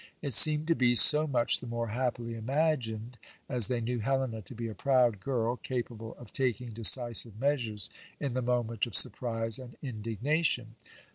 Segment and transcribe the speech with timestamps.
[0.23, 4.55] It seemed to be so much the more happily imagined, as they knew Helena to
[4.55, 9.75] be a proud girl, capable of taking decisive measures, in the moment of surprise and
[9.83, 10.73] indignation.